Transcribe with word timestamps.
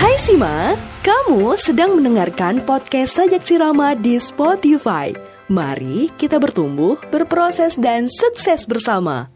Hai 0.00 0.16
Sima, 0.16 0.72
kamu 1.04 1.60
sedang 1.60 1.92
mendengarkan 1.92 2.64
podcast 2.64 3.20
Sajak 3.20 3.44
Sirama 3.44 3.92
di 3.92 4.16
Spotify. 4.16 5.12
Mari 5.52 6.08
kita 6.16 6.40
bertumbuh, 6.40 6.96
berproses, 7.12 7.76
dan 7.76 8.08
sukses 8.08 8.64
bersama. 8.64 9.28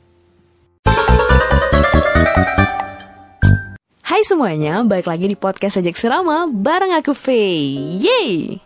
Hai 4.00 4.24
semuanya, 4.24 4.80
balik 4.88 5.04
lagi 5.04 5.28
di 5.28 5.36
podcast 5.36 5.76
Sajak 5.76 6.00
Sirama 6.00 6.48
bareng 6.48 6.96
aku 6.96 7.12
Faye. 7.12 8.00
Yeay! 8.00 8.56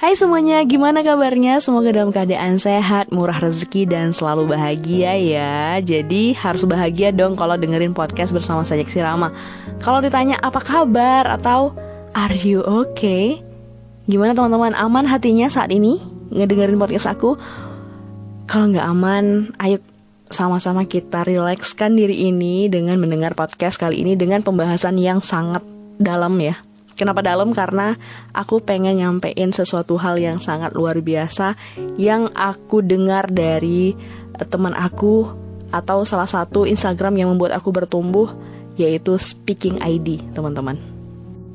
Hai 0.00 0.16
semuanya, 0.16 0.64
gimana 0.64 1.04
kabarnya? 1.04 1.60
Semoga 1.60 1.92
dalam 1.92 2.08
keadaan 2.08 2.56
sehat, 2.56 3.12
murah 3.12 3.36
rezeki, 3.36 3.84
dan 3.84 4.16
selalu 4.16 4.48
bahagia 4.48 5.12
ya. 5.12 5.76
Jadi 5.76 6.32
harus 6.32 6.64
bahagia 6.64 7.12
dong 7.12 7.36
kalau 7.36 7.60
dengerin 7.60 7.92
podcast 7.92 8.32
bersama 8.32 8.64
Sajak 8.64 8.88
Sirama. 8.88 9.28
Kalau 9.76 10.00
ditanya 10.00 10.40
apa 10.40 10.56
kabar 10.64 11.28
atau 11.28 11.76
are 12.16 12.32
you 12.32 12.64
okay? 12.64 13.44
Gimana 14.08 14.32
teman-teman, 14.32 14.72
aman 14.72 15.04
hatinya 15.04 15.52
saat 15.52 15.68
ini 15.68 16.00
ngedengerin 16.32 16.80
podcast 16.80 17.04
aku? 17.04 17.36
Kalau 18.48 18.72
nggak 18.72 18.86
aman, 18.88 19.52
ayo 19.60 19.84
sama-sama 20.32 20.88
kita 20.88 21.28
rilekskan 21.28 21.92
diri 21.92 22.24
ini 22.24 22.72
dengan 22.72 22.96
mendengar 22.96 23.36
podcast 23.36 23.76
kali 23.76 24.00
ini 24.00 24.16
dengan 24.16 24.40
pembahasan 24.40 24.96
yang 24.96 25.20
sangat 25.20 25.60
dalam 26.00 26.40
ya 26.40 26.56
Kenapa 27.00 27.24
dalam? 27.24 27.56
Karena 27.56 27.96
aku 28.36 28.60
pengen 28.60 29.00
nyampein 29.00 29.56
sesuatu 29.56 29.96
hal 29.96 30.20
yang 30.20 30.36
sangat 30.36 30.76
luar 30.76 31.00
biasa 31.00 31.56
yang 31.96 32.28
aku 32.36 32.84
dengar 32.84 33.32
dari 33.32 33.96
uh, 34.36 34.44
teman 34.44 34.76
aku 34.76 35.32
atau 35.72 36.04
salah 36.04 36.28
satu 36.28 36.68
Instagram 36.68 37.16
yang 37.16 37.32
membuat 37.32 37.56
aku 37.56 37.72
bertumbuh 37.72 38.28
yaitu 38.76 39.16
Speaking 39.16 39.80
ID, 39.80 40.36
teman-teman. 40.36 40.76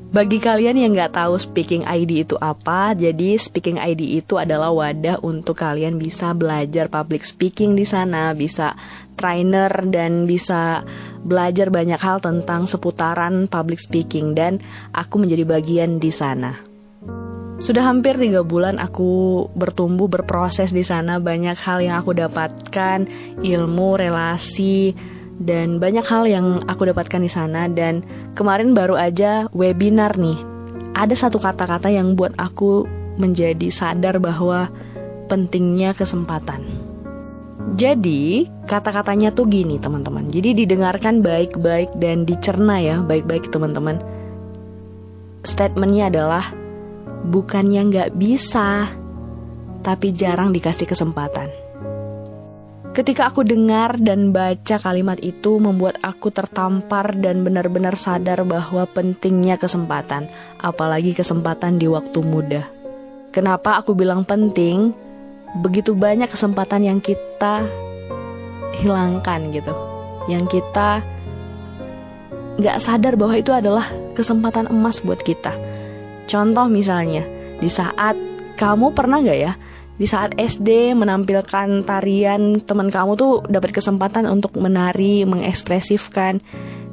Bagi 0.10 0.42
kalian 0.42 0.82
yang 0.82 0.98
nggak 0.98 1.14
tahu 1.14 1.38
Speaking 1.38 1.86
ID 1.86 2.26
itu 2.26 2.42
apa, 2.42 2.98
jadi 2.98 3.38
Speaking 3.38 3.78
ID 3.78 4.26
itu 4.26 4.42
adalah 4.42 4.74
wadah 4.74 5.22
untuk 5.22 5.62
kalian 5.62 6.02
bisa 6.02 6.34
belajar 6.34 6.90
public 6.90 7.22
speaking 7.22 7.78
di 7.78 7.86
sana, 7.86 8.34
bisa 8.34 8.74
trainer 9.14 9.70
dan 9.94 10.26
bisa 10.26 10.82
belajar 11.26 11.74
banyak 11.74 11.98
hal 11.98 12.22
tentang 12.22 12.70
seputaran 12.70 13.50
public 13.50 13.82
speaking 13.82 14.38
dan 14.38 14.62
aku 14.94 15.18
menjadi 15.18 15.44
bagian 15.44 15.98
di 15.98 16.14
sana. 16.14 16.54
Sudah 17.56 17.88
hampir 17.88 18.20
tiga 18.20 18.44
bulan 18.44 18.78
aku 18.78 19.48
bertumbuh 19.56 20.12
berproses 20.12 20.76
di 20.76 20.84
sana 20.84 21.24
banyak 21.24 21.56
hal 21.56 21.80
yang 21.82 21.96
aku 22.04 22.12
dapatkan 22.12 23.08
ilmu 23.42 23.90
relasi 23.96 24.92
dan 25.40 25.80
banyak 25.80 26.04
hal 26.04 26.28
yang 26.28 26.48
aku 26.68 26.92
dapatkan 26.92 27.20
di 27.24 27.32
sana 27.32 27.68
dan 27.72 28.04
kemarin 28.36 28.76
baru 28.76 29.00
aja 29.00 29.48
webinar 29.56 30.20
nih. 30.20 30.40
Ada 30.96 31.28
satu 31.28 31.40
kata-kata 31.40 31.92
yang 31.92 32.16
buat 32.16 32.36
aku 32.36 32.88
menjadi 33.16 33.72
sadar 33.72 34.20
bahwa 34.20 34.68
pentingnya 35.32 35.96
kesempatan. 35.96 36.64
Jadi, 37.74 38.46
kata-katanya 38.70 39.34
tuh 39.34 39.50
gini, 39.50 39.82
teman-teman. 39.82 40.30
Jadi 40.30 40.54
didengarkan 40.54 41.26
baik-baik 41.26 41.98
dan 41.98 42.22
dicerna 42.22 42.78
ya, 42.78 43.02
baik-baik 43.02 43.50
teman-teman. 43.50 43.98
Statementnya 45.42 46.14
adalah 46.14 46.54
bukannya 47.26 47.82
nggak 47.90 48.14
bisa, 48.14 48.86
tapi 49.82 50.14
jarang 50.14 50.54
dikasih 50.54 50.86
kesempatan. 50.86 51.50
Ketika 52.96 53.28
aku 53.28 53.44
dengar 53.44 54.00
dan 54.00 54.32
baca 54.32 54.80
kalimat 54.80 55.20
itu 55.20 55.60
membuat 55.60 56.00
aku 56.00 56.32
tertampar 56.32 57.12
dan 57.20 57.44
benar-benar 57.44 58.00
sadar 58.00 58.48
bahwa 58.48 58.88
pentingnya 58.88 59.60
kesempatan, 59.60 60.32
apalagi 60.64 61.12
kesempatan 61.12 61.76
di 61.76 61.92
waktu 61.92 62.24
muda. 62.24 62.64
Kenapa 63.36 63.84
aku 63.84 63.92
bilang 64.00 64.24
penting? 64.24 64.96
Begitu 65.60 65.96
banyak 65.96 66.28
kesempatan 66.28 66.84
yang 66.84 67.00
kita 67.00 67.64
hilangkan 68.76 69.56
gitu, 69.56 69.72
yang 70.28 70.44
kita 70.52 71.00
nggak 72.60 72.80
sadar 72.80 73.16
bahwa 73.16 73.36
itu 73.36 73.52
adalah 73.56 73.88
kesempatan 74.16 74.68
emas 74.68 75.00
buat 75.00 75.24
kita. 75.24 75.56
Contoh 76.28 76.68
misalnya, 76.68 77.24
di 77.60 77.70
saat 77.72 78.20
kamu 78.56 78.96
pernah 78.96 79.20
nggak 79.20 79.40
ya 79.40 79.54
di 79.96 80.04
saat 80.04 80.36
SD 80.36 80.92
menampilkan 80.92 81.88
tarian 81.88 82.60
teman 82.68 82.92
kamu 82.92 83.16
tuh 83.16 83.34
dapat 83.48 83.72
kesempatan 83.72 84.28
untuk 84.28 84.60
menari 84.60 85.24
mengekspresifkan 85.24 86.44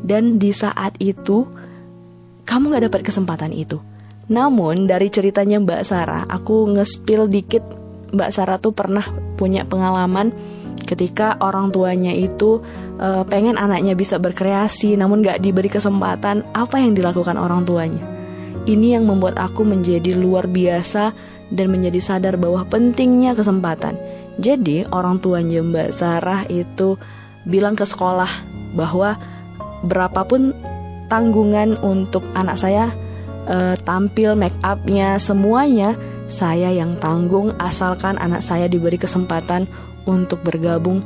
dan 0.07 0.39
di 0.39 0.55
saat 0.55 0.95
itu 1.03 1.47
kamu 2.47 2.65
nggak 2.71 2.85
dapat 2.91 3.01
kesempatan 3.03 3.51
itu 3.51 3.83
namun 4.31 4.87
dari 4.87 5.11
ceritanya 5.11 5.59
Mbak 5.59 5.83
Sarah 5.83 6.25
aku 6.31 6.71
ngespil 6.79 7.27
dikit 7.27 7.82
Mbak 8.13 8.31
Sarah 8.33 8.61
tuh 8.61 8.77
pernah 8.77 9.05
punya 9.35 9.65
pengalaman 9.65 10.33
ketika 10.85 11.41
orang 11.41 11.73
tuanya 11.73 12.13
itu 12.13 12.61
uh, 13.01 13.25
pengen 13.25 13.57
anaknya 13.57 13.97
bisa 13.97 14.21
berkreasi 14.21 14.95
namun 15.01 15.25
nggak 15.25 15.41
diberi 15.41 15.73
kesempatan 15.73 16.45
apa 16.53 16.77
yang 16.77 16.93
dilakukan 16.93 17.41
orang 17.41 17.65
tuanya 17.65 18.13
ini 18.67 18.95
yang 18.95 19.11
membuat 19.11 19.39
aku 19.43 19.67
menjadi 19.67 20.15
luar 20.15 20.47
biasa 20.47 21.11
dan 21.53 21.67
menjadi 21.69 22.01
sadar 22.01 22.35
bahwa 22.41 22.65
pentingnya 22.65 23.35
kesempatan. 23.35 23.99
Jadi 24.41 24.89
orang 24.89 25.21
tuanya 25.21 25.61
Mbak 25.61 25.91
Sarah 25.93 26.43
itu 26.49 26.97
bilang 27.45 27.77
ke 27.77 27.85
sekolah 27.85 28.31
bahwa 28.73 29.19
berapapun 29.85 30.57
tanggungan 31.11 31.77
untuk 31.85 32.25
anak 32.33 32.57
saya 32.57 32.89
uh, 33.51 33.77
tampil 33.85 34.33
make 34.39 34.57
upnya 34.65 35.21
semuanya 35.21 35.99
saya 36.27 36.71
yang 36.71 36.97
tanggung 36.99 37.55
asalkan 37.59 38.19
anak 38.19 38.41
saya 38.43 38.67
diberi 38.67 38.97
kesempatan 38.97 39.67
untuk 40.07 40.43
bergabung 40.43 41.03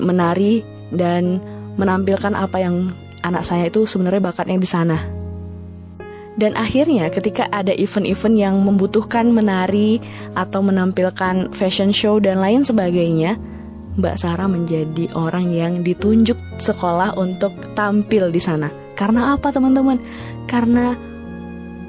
menari 0.00 0.62
dan 0.94 1.40
menampilkan 1.76 2.36
apa 2.36 2.60
yang 2.60 2.92
anak 3.24 3.42
saya 3.42 3.68
itu 3.68 3.84
sebenarnya 3.88 4.32
bakatnya 4.32 4.58
di 4.60 4.68
sana 4.68 5.20
dan 6.40 6.56
akhirnya 6.56 7.12
ketika 7.12 7.52
ada 7.52 7.76
event-event 7.76 8.36
yang 8.40 8.56
membutuhkan 8.64 9.28
menari 9.28 10.00
atau 10.32 10.64
menampilkan 10.64 11.52
fashion 11.52 11.92
show 11.92 12.16
dan 12.16 12.40
lain 12.40 12.64
sebagainya, 12.64 13.36
Mbak 14.00 14.16
Sarah 14.16 14.48
menjadi 14.48 15.12
orang 15.12 15.52
yang 15.52 15.84
ditunjuk 15.84 16.40
sekolah 16.56 17.18
untuk 17.20 17.52
tampil 17.76 18.32
di 18.32 18.40
sana. 18.40 18.72
Karena 18.96 19.36
apa 19.36 19.52
teman-teman? 19.52 20.00
Karena 20.48 20.96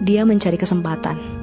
dia 0.04 0.28
mencari 0.28 0.60
kesempatan. 0.60 1.41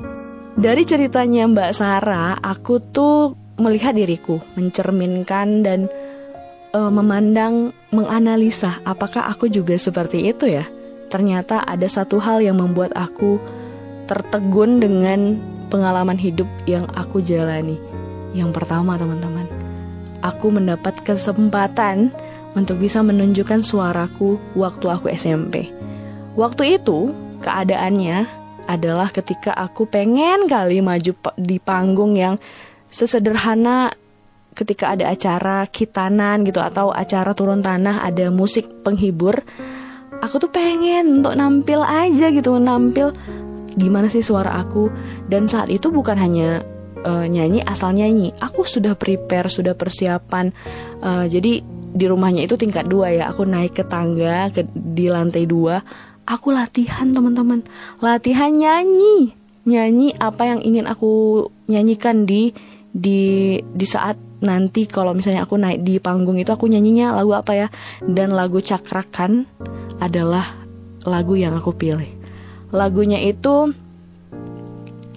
Dari 0.59 0.83
ceritanya 0.83 1.47
Mbak 1.47 1.71
Sarah, 1.71 2.35
aku 2.43 2.83
tuh 2.83 3.39
melihat 3.63 3.95
diriku, 3.95 4.43
mencerminkan 4.59 5.63
dan 5.63 5.87
uh, 6.75 6.91
memandang, 6.91 7.71
menganalisa 7.95 8.83
apakah 8.83 9.31
aku 9.31 9.47
juga 9.47 9.79
seperti 9.79 10.35
itu 10.35 10.51
ya 10.51 10.67
ternyata 11.09 11.65
ada 11.65 11.89
satu 11.89 12.21
hal 12.21 12.45
yang 12.45 12.61
membuat 12.61 12.93
aku 12.95 13.41
tertegun 14.09 14.81
dengan 14.81 15.41
pengalaman 15.73 16.17
hidup 16.17 16.49
yang 16.65 16.89
aku 16.97 17.21
jalani. 17.21 17.77
Yang 18.33 18.61
pertama, 18.61 18.97
teman-teman, 19.01 19.49
aku 20.21 20.53
mendapat 20.53 21.01
kesempatan 21.05 22.13
untuk 22.53 22.81
bisa 22.81 23.01
menunjukkan 23.01 23.65
suaraku 23.65 24.37
waktu 24.57 24.87
aku 24.89 25.13
SMP. 25.13 25.73
Waktu 26.37 26.81
itu, 26.81 27.13
keadaannya 27.41 28.38
adalah 28.69 29.09
ketika 29.09 29.57
aku 29.57 29.89
pengen 29.89 30.45
kali 30.45 30.85
maju 30.85 31.17
di 31.41 31.57
panggung 31.57 32.15
yang 32.15 32.37
sesederhana 32.93 33.89
ketika 34.53 34.93
ada 34.93 35.09
acara 35.09 35.65
kitanan 35.67 36.45
gitu 36.45 36.61
atau 36.61 36.93
acara 36.93 37.33
turun 37.33 37.65
tanah 37.65 38.05
ada 38.05 38.29
musik 38.29 38.69
penghibur 38.85 39.41
aku 40.21 40.37
tuh 40.37 40.51
pengen 40.51 41.23
untuk 41.23 41.33
nampil 41.39 41.81
aja 41.81 42.29
gitu 42.29 42.59
nampil 42.61 43.15
gimana 43.79 44.11
sih 44.11 44.21
suara 44.21 44.59
aku. 44.59 44.91
Dan 45.31 45.47
saat 45.47 45.71
itu 45.71 45.95
bukan 45.95 46.19
hanya 46.19 46.67
uh, 47.07 47.25
nyanyi 47.25 47.63
asal 47.63 47.95
nyanyi 47.95 48.35
aku 48.43 48.67
sudah 48.67 48.99
prepare 48.99 49.47
sudah 49.47 49.79
persiapan. 49.79 50.51
Uh, 50.99 51.25
jadi 51.31 51.63
di 51.89 52.05
rumahnya 52.05 52.45
itu 52.45 52.59
tingkat 52.61 52.85
dua 52.85 53.09
ya 53.15 53.33
aku 53.33 53.49
naik 53.49 53.81
ke 53.81 53.85
tangga 53.89 54.53
ke 54.53 54.67
di 54.77 55.09
lantai 55.09 55.49
dua 55.49 55.81
aku 56.29 56.53
latihan 56.53 57.09
teman-teman. 57.09 57.65
Latihan 58.05 58.53
nyanyi. 58.53 59.33
Nyanyi 59.65 60.13
apa 60.21 60.45
yang 60.45 60.61
ingin 60.61 60.85
aku 60.85 61.45
nyanyikan 61.69 62.29
di 62.29 62.53
di 62.93 63.57
di 63.61 63.87
saat 63.89 64.17
nanti 64.39 64.87
kalau 64.87 65.13
misalnya 65.13 65.45
aku 65.45 65.59
naik 65.59 65.83
di 65.83 65.99
panggung 65.99 66.39
itu 66.39 66.53
aku 66.53 66.69
nyanyinya 66.69 67.17
lagu 67.17 67.33
apa 67.33 67.53
ya? 67.57 67.69
Dan 68.05 68.37
lagu 68.37 68.61
cakrakan 68.61 69.49
adalah 69.99 70.53
lagu 71.09 71.35
yang 71.35 71.57
aku 71.57 71.73
pilih. 71.73 72.09
Lagunya 72.69 73.17
itu 73.25 73.73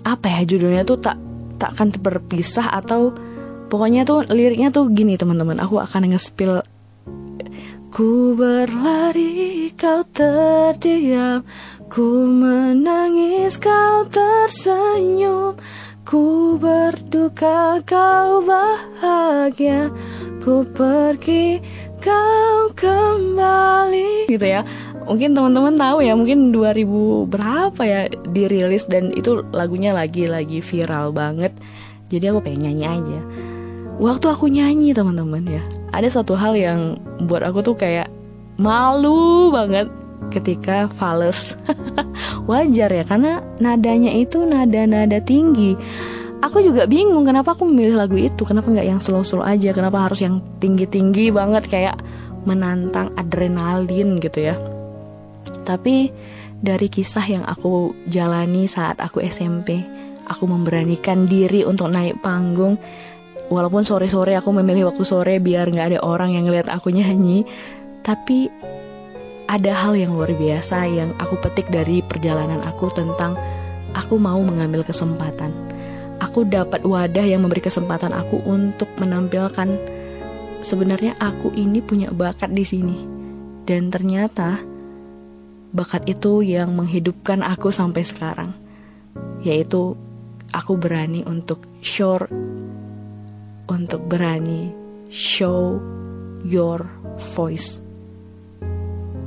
apa 0.07 0.25
ya 0.31 0.41
judulnya 0.47 0.87
tuh? 0.87 0.97
Tak 0.97 1.17
takkan 1.61 1.93
berpisah 1.93 2.73
atau 2.73 3.13
pokoknya 3.69 4.01
tuh 4.01 4.25
liriknya 4.31 4.73
tuh 4.73 4.89
gini 4.89 5.19
teman-teman. 5.19 5.59
Aku 5.61 5.77
akan 5.77 6.11
nge 6.15 6.31
Ku 7.91 8.39
berlari 8.39 9.67
kau 9.75 9.99
terdiam. 10.15 11.43
Ku 11.91 12.23
menangis 12.23 13.59
kau 13.59 14.07
tersenyum. 14.07 15.59
Ku 16.07 16.55
berduka 16.55 17.83
kau 17.83 18.47
bahagia. 18.47 19.91
Ku 20.39 20.63
pergi 20.71 21.59
kau 21.99 22.71
kembali. 22.79 24.31
Gitu 24.31 24.47
ya. 24.47 24.63
Mungkin 25.03 25.35
teman-teman 25.35 25.75
tahu 25.75 25.99
ya 25.99 26.15
Mungkin 26.15 26.55
2000 26.55 27.27
berapa 27.27 27.81
ya 27.83 28.07
dirilis 28.31 28.87
Dan 28.87 29.11
itu 29.11 29.43
lagunya 29.51 29.91
lagi-lagi 29.91 30.63
viral 30.63 31.11
banget. 31.11 31.51
Jadi 32.07 32.23
aku 32.31 32.39
pengen 32.39 32.71
nyanyi 32.71 32.87
aja. 32.87 33.19
Waktu 33.99 34.25
aku 34.31 34.47
nyanyi 34.47 34.95
teman-teman 34.95 35.43
ya 35.43 35.80
Ada 35.91 36.21
satu 36.21 36.39
hal 36.39 36.55
yang 36.55 36.99
buat 37.27 37.43
aku 37.43 37.59
tuh 37.63 37.75
kayak 37.75 38.07
Malu 38.61 39.49
banget 39.49 39.89
ketika 40.29 40.85
fals 40.93 41.57
wajar 42.49 42.93
ya 42.93 43.03
karena 43.03 43.41
nadanya 43.57 44.13
itu 44.13 44.45
nada-nada 44.45 45.17
tinggi. 45.17 45.73
Aku 46.41 46.61
juga 46.61 46.85
bingung 46.89 47.25
kenapa 47.25 47.53
aku 47.53 47.65
memilih 47.69 47.97
lagu 47.97 48.17
itu 48.17 48.45
kenapa 48.45 48.69
nggak 48.69 48.87
yang 48.87 49.01
slow-slow 49.01 49.45
aja 49.45 49.73
kenapa 49.73 50.09
harus 50.09 50.21
yang 50.21 50.41
tinggi-tinggi 50.61 51.29
banget 51.33 51.69
kayak 51.69 51.97
menantang 52.45 53.13
adrenalin 53.17 54.17
gitu 54.21 54.53
ya. 54.53 54.55
Tapi 55.65 56.09
dari 56.61 56.85
kisah 56.89 57.25
yang 57.25 57.45
aku 57.45 57.93
jalani 58.05 58.69
saat 58.69 59.01
aku 59.01 59.21
SMP 59.25 59.81
aku 60.29 60.45
memberanikan 60.45 61.25
diri 61.25 61.65
untuk 61.65 61.89
naik 61.89 62.21
panggung 62.21 62.77
walaupun 63.51 63.83
sore-sore 63.83 64.33
aku 64.39 64.55
memilih 64.55 64.87
waktu 64.87 65.03
sore 65.03 65.35
biar 65.43 65.67
nggak 65.67 65.87
ada 65.93 65.99
orang 65.99 66.31
yang 66.31 66.47
ngeliat 66.47 66.71
aku 66.71 66.89
nyanyi 66.89 67.43
tapi 68.01 68.47
ada 69.51 69.75
hal 69.75 69.99
yang 69.99 70.15
luar 70.15 70.31
biasa 70.31 70.87
yang 70.87 71.11
aku 71.19 71.35
petik 71.43 71.67
dari 71.67 71.99
perjalanan 71.99 72.63
aku 72.63 72.87
tentang 72.95 73.35
aku 73.91 74.15
mau 74.15 74.39
mengambil 74.39 74.87
kesempatan. 74.87 75.51
Aku 76.23 76.47
dapat 76.47 76.85
wadah 76.87 77.25
yang 77.27 77.43
memberi 77.43 77.59
kesempatan 77.59 78.15
aku 78.15 78.39
untuk 78.47 78.87
menampilkan 78.95 79.75
sebenarnya 80.63 81.17
aku 81.19 81.51
ini 81.51 81.83
punya 81.83 82.13
bakat 82.13 82.55
di 82.55 82.63
sini. 82.63 82.97
Dan 83.67 83.91
ternyata 83.91 84.61
bakat 85.75 86.07
itu 86.07 86.45
yang 86.45 86.71
menghidupkan 86.77 87.43
aku 87.43 87.73
sampai 87.73 88.07
sekarang. 88.07 88.55
Yaitu 89.43 89.99
aku 90.55 90.79
berani 90.79 91.25
untuk 91.27 91.65
show 91.83 92.21
untuk 93.71 94.03
berani 94.11 94.75
show 95.07 95.79
your 96.43 96.83
voice 97.31 97.79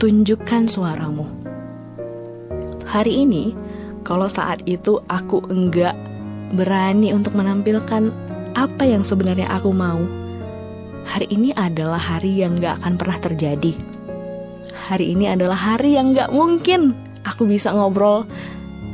tunjukkan 0.04 0.68
suaramu. 0.68 1.24
Hari 2.84 3.24
ini, 3.24 3.56
kalau 4.04 4.28
saat 4.28 4.60
itu 4.68 5.00
aku 5.08 5.40
enggak 5.48 5.96
berani 6.52 7.16
untuk 7.16 7.32
menampilkan 7.34 8.12
apa 8.52 8.84
yang 8.84 9.00
sebenarnya 9.00 9.48
aku 9.48 9.72
mau, 9.72 10.04
hari 11.08 11.26
ini 11.32 11.56
adalah 11.56 11.98
hari 11.98 12.44
yang 12.44 12.60
gak 12.60 12.84
akan 12.84 12.94
pernah 13.00 13.18
terjadi. 13.18 13.72
Hari 14.92 15.16
ini 15.16 15.32
adalah 15.32 15.56
hari 15.56 15.96
yang 15.96 16.12
gak 16.12 16.30
mungkin 16.30 16.92
aku 17.24 17.48
bisa 17.48 17.72
ngobrol 17.72 18.28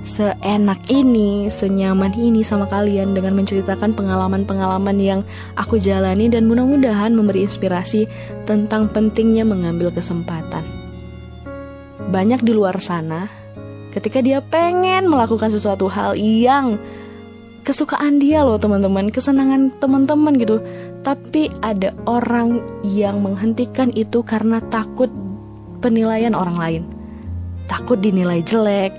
seenak 0.02 0.80
ini, 0.88 1.48
senyaman 1.52 2.16
ini 2.16 2.40
sama 2.40 2.64
kalian 2.66 3.12
dengan 3.12 3.36
menceritakan 3.36 3.92
pengalaman-pengalaman 3.92 4.96
yang 4.96 5.20
aku 5.54 5.76
jalani 5.76 6.32
dan 6.32 6.48
mudah-mudahan 6.48 7.12
memberi 7.12 7.44
inspirasi 7.44 8.08
tentang 8.48 8.88
pentingnya 8.88 9.44
mengambil 9.44 9.92
kesempatan 9.92 10.80
banyak 12.10 12.42
di 12.42 12.52
luar 12.52 12.82
sana 12.82 13.30
ketika 13.94 14.18
dia 14.18 14.42
pengen 14.42 15.06
melakukan 15.06 15.48
sesuatu 15.54 15.86
hal 15.86 16.18
yang 16.18 16.76
kesukaan 17.62 18.18
dia 18.18 18.42
loh 18.42 18.58
teman-teman, 18.58 19.12
kesenangan 19.14 19.70
teman-teman 19.78 20.34
gitu. 20.40 20.58
Tapi 21.06 21.48
ada 21.62 21.94
orang 22.08 22.60
yang 22.82 23.22
menghentikan 23.22 23.94
itu 23.94 24.26
karena 24.26 24.58
takut 24.72 25.08
penilaian 25.78 26.34
orang 26.34 26.56
lain. 26.58 26.82
Takut 27.70 28.02
dinilai 28.02 28.42
jelek, 28.42 28.90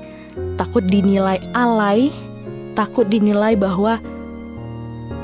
takut 0.55 0.85
dinilai 0.85 1.41
alay, 1.57 2.13
takut 2.77 3.07
dinilai 3.09 3.57
bahwa 3.57 3.97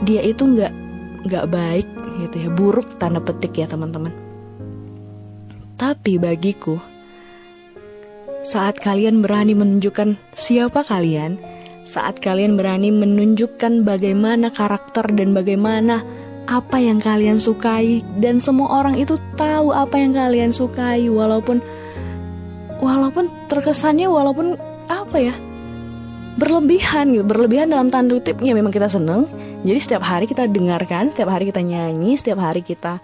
dia 0.03 0.21
itu 0.21 0.45
nggak 0.45 0.73
nggak 1.27 1.45
baik 1.49 1.87
gitu 2.25 2.35
ya, 2.47 2.49
buruk 2.49 2.97
tanda 2.97 3.21
petik 3.21 3.57
ya 3.57 3.69
teman-teman. 3.69 4.09
Tapi 5.77 6.17
bagiku, 6.17 6.81
saat 8.41 8.81
kalian 8.81 9.21
berani 9.21 9.53
menunjukkan 9.53 10.17
siapa 10.33 10.81
kalian, 10.81 11.37
saat 11.85 12.17
kalian 12.17 12.57
berani 12.57 12.89
menunjukkan 12.89 13.85
bagaimana 13.85 14.49
karakter 14.49 15.05
dan 15.13 15.37
bagaimana 15.37 16.01
apa 16.47 16.79
yang 16.79 16.99
kalian 17.03 17.37
sukai 17.37 17.99
dan 18.23 18.39
semua 18.39 18.79
orang 18.83 18.95
itu 18.95 19.19
tahu 19.35 19.75
apa 19.75 19.99
yang 19.99 20.15
kalian 20.15 20.51
sukai 20.55 21.11
walaupun 21.11 21.59
walaupun 22.79 23.27
terkesannya 23.51 24.07
walaupun 24.07 24.55
apa 25.07 25.18
ya? 25.24 25.36
Berlebihan 26.38 27.15
gitu 27.15 27.24
berlebihan 27.24 27.71
dalam 27.71 27.88
tanda 27.88 28.19
kutip 28.19 28.44
ya 28.44 28.51
memang 28.51 28.75
kita 28.75 28.92
seneng. 28.92 29.25
Jadi 29.63 29.80
setiap 29.80 30.04
hari 30.04 30.27
kita 30.27 30.45
dengarkan 30.51 31.09
setiap 31.09 31.33
hari 31.33 31.50
kita 31.50 31.65
nyanyi 31.65 32.13
setiap 32.19 32.38
hari 32.44 32.62
kita 32.62 33.01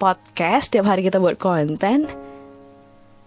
podcast 0.00 0.72
setiap 0.72 0.88
hari 0.88 1.04
kita 1.04 1.20
buat 1.20 1.36
konten 1.36 2.08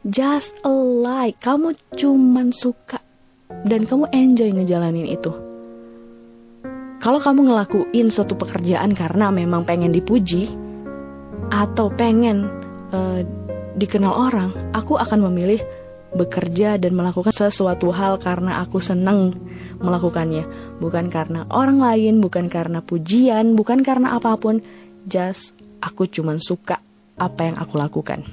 just 0.07 0.57
a 0.65 0.73
like. 0.73 1.37
Kamu 1.43 1.77
cuman 1.93 2.49
suka 2.49 2.97
dan 3.67 3.85
kamu 3.85 4.09
enjoy 4.09 4.49
ngejalanin 4.55 5.05
itu. 5.05 5.29
Kalau 6.97 7.19
kamu 7.19 7.51
ngelakuin 7.51 8.07
suatu 8.07 8.39
pekerjaan 8.39 8.95
karena 8.95 9.27
memang 9.27 9.67
pengen 9.67 9.91
dipuji 9.91 10.47
atau 11.51 11.91
pengen 11.91 12.47
uh, 12.95 13.19
dikenal 13.75 14.31
orang 14.31 14.49
aku 14.71 14.95
akan 14.95 15.27
memilih 15.29 15.59
bekerja 16.13 16.77
dan 16.77 16.93
melakukan 16.93 17.33
sesuatu 17.33 17.89
hal 17.89 18.21
karena 18.21 18.61
aku 18.61 18.77
senang 18.77 19.33
melakukannya. 19.81 20.45
Bukan 20.77 21.09
karena 21.09 21.45
orang 21.49 21.81
lain 21.81 22.21
bukan 22.21 22.47
karena 22.47 22.79
pujian 22.85 23.57
bukan 23.57 23.81
karena 23.81 24.17
apa 24.17 24.37
pun. 24.37 24.61
Just 25.03 25.57
aku 25.83 26.07
cuman 26.07 26.39
suka 26.39 26.79
apa 27.19 27.41
yang 27.43 27.57
aku 27.59 27.75
lakukan. 27.75 28.23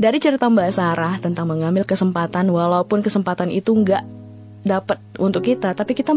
Dari 0.00 0.16
cerita 0.16 0.48
Mbak 0.48 0.70
Sarah 0.72 1.20
tentang 1.20 1.44
mengambil 1.44 1.84
kesempatan 1.84 2.48
walaupun 2.48 3.04
kesempatan 3.04 3.52
itu 3.52 3.76
nggak 3.76 4.00
dapat 4.64 4.96
untuk 5.20 5.44
kita, 5.44 5.76
tapi 5.76 5.92
kita 5.92 6.16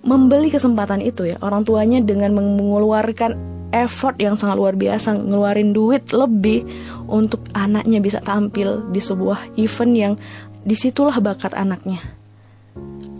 membeli 0.00 0.48
kesempatan 0.48 1.04
itu 1.04 1.28
ya. 1.28 1.36
Orang 1.44 1.64
tuanya 1.68 2.00
dengan 2.00 2.32
mengeluarkan 2.36 3.36
effort 3.70 4.18
yang 4.18 4.34
sangat 4.34 4.58
luar 4.58 4.74
biasa, 4.74 5.14
ngeluarin 5.14 5.70
duit 5.70 6.10
lebih 6.10 6.66
untuk 7.06 7.46
anaknya 7.54 8.02
bisa 8.02 8.18
tampil 8.18 8.90
di 8.90 8.98
sebuah 8.98 9.54
event 9.56 9.94
yang 9.94 10.14
di 10.60 10.74
situlah 10.74 11.16
bakat 11.22 11.54
anaknya. 11.54 12.02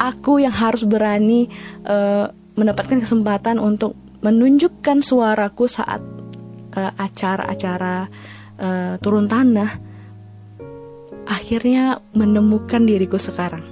Aku 0.00 0.40
yang 0.40 0.52
harus 0.52 0.82
berani 0.84 1.46
uh, 1.86 2.28
mendapatkan 2.56 2.98
kesempatan 2.98 3.60
untuk 3.60 3.94
menunjukkan 4.20 5.00
suaraku 5.00 5.64
saat 5.68 6.00
uh, 6.76 6.92
acara-acara 6.96 8.08
uh, 8.60 8.94
turun 9.00 9.28
tanah 9.28 9.70
akhirnya 11.30 12.02
menemukan 12.16 12.82
diriku 12.82 13.16
sekarang. 13.20 13.62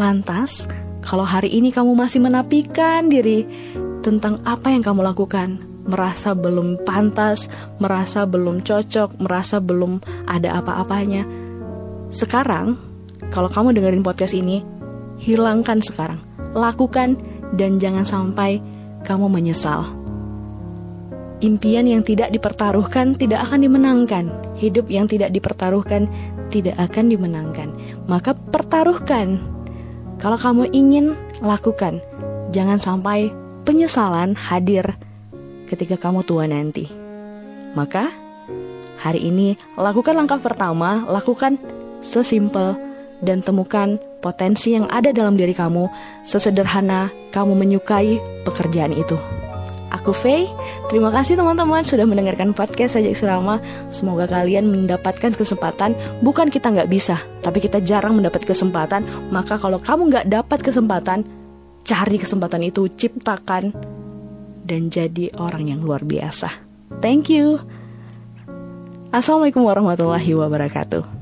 Lantas, 0.00 0.64
kalau 1.06 1.22
hari 1.22 1.54
ini 1.54 1.70
kamu 1.70 1.94
masih 1.94 2.18
menapikan 2.18 3.06
diri 3.06 3.46
tentang 4.02 4.42
apa 4.42 4.74
yang 4.74 4.82
kamu 4.82 5.06
lakukan, 5.06 5.62
merasa 5.86 6.34
belum 6.34 6.82
pantas, 6.82 7.46
merasa 7.78 8.26
belum 8.26 8.66
cocok, 8.66 9.22
merasa 9.22 9.62
belum 9.62 10.02
ada 10.26 10.58
apa-apanya. 10.58 11.22
Sekarang, 12.10 12.74
kalau 13.30 13.46
kamu 13.46 13.78
dengerin 13.78 14.02
podcast 14.02 14.34
ini, 14.34 14.66
hilangkan 15.22 15.78
sekarang. 15.78 16.18
Lakukan 16.58 17.14
dan 17.54 17.78
jangan 17.78 18.02
sampai 18.02 18.58
kamu 19.06 19.30
menyesal. 19.30 19.86
Impian 21.38 21.86
yang 21.86 22.02
tidak 22.02 22.34
dipertaruhkan 22.34 23.14
tidak 23.14 23.46
akan 23.46 23.62
dimenangkan. 23.62 24.24
Hidup 24.58 24.90
yang 24.90 25.06
tidak 25.06 25.30
dipertaruhkan 25.30 26.10
tidak 26.50 26.74
akan 26.82 27.14
dimenangkan. 27.14 27.68
Maka 28.10 28.34
pertaruhkan. 28.34 29.55
Kalau 30.16 30.40
kamu 30.40 30.72
ingin, 30.72 31.12
lakukan. 31.44 32.00
Jangan 32.54 32.80
sampai 32.80 33.28
penyesalan 33.68 34.32
hadir 34.32 34.96
ketika 35.68 36.00
kamu 36.00 36.24
tua 36.24 36.48
nanti. 36.48 36.88
Maka, 37.76 38.08
hari 38.96 39.28
ini 39.28 39.60
lakukan 39.76 40.16
langkah 40.16 40.40
pertama, 40.40 41.04
lakukan 41.04 41.60
sesimpel 42.00 42.78
dan 43.20 43.44
temukan 43.44 44.00
potensi 44.24 44.72
yang 44.72 44.88
ada 44.88 45.12
dalam 45.12 45.36
diri 45.36 45.52
kamu 45.52 45.88
sesederhana 46.24 47.12
kamu 47.34 47.52
menyukai 47.52 48.16
pekerjaan 48.48 48.96
itu. 48.96 49.35
Aku 49.96 50.12
Faye. 50.12 50.44
Terima 50.92 51.08
kasih 51.08 51.40
teman-teman 51.40 51.80
sudah 51.80 52.04
mendengarkan 52.04 52.52
podcast 52.52 53.00
Sajak 53.00 53.16
Serama. 53.16 53.58
Semoga 53.88 54.28
kalian 54.28 54.68
mendapatkan 54.68 55.32
kesempatan. 55.32 55.96
Bukan 56.20 56.52
kita 56.52 56.68
nggak 56.68 56.92
bisa, 56.92 57.16
tapi 57.40 57.64
kita 57.64 57.80
jarang 57.80 58.20
mendapat 58.20 58.44
kesempatan. 58.44 59.08
Maka 59.32 59.56
kalau 59.56 59.80
kamu 59.80 60.12
nggak 60.12 60.26
dapat 60.28 60.58
kesempatan, 60.60 61.24
cari 61.86 62.16
kesempatan 62.20 62.60
itu, 62.68 62.92
ciptakan, 62.92 63.72
dan 64.66 64.92
jadi 64.92 65.32
orang 65.40 65.72
yang 65.72 65.80
luar 65.80 66.04
biasa. 66.04 66.52
Thank 67.00 67.32
you. 67.32 67.62
Assalamualaikum 69.14 69.64
warahmatullahi 69.64 70.36
wabarakatuh. 70.36 71.15